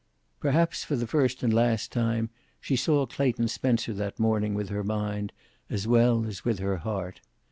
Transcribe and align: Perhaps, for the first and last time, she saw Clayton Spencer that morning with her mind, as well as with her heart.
Perhaps, 0.39 0.83
for 0.83 0.95
the 0.95 1.05
first 1.05 1.43
and 1.43 1.53
last 1.53 1.91
time, 1.91 2.31
she 2.59 2.75
saw 2.75 3.05
Clayton 3.05 3.47
Spencer 3.49 3.93
that 3.93 4.19
morning 4.19 4.55
with 4.55 4.69
her 4.69 4.83
mind, 4.83 5.31
as 5.69 5.85
well 5.87 6.25
as 6.25 6.43
with 6.43 6.57
her 6.57 6.77
heart. 6.77 7.21